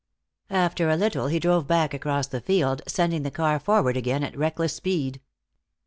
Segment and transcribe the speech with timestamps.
[0.49, 4.35] After a little he drove back across the field, sending the car forward again at
[4.35, 5.21] reckless speed.